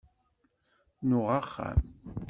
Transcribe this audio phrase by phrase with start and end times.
[1.07, 1.79] Nuɣ axxam.